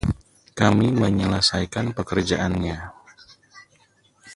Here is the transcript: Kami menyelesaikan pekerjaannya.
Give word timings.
Kami 0.59 0.87
menyelesaikan 1.03 1.87
pekerjaannya. 1.97 2.77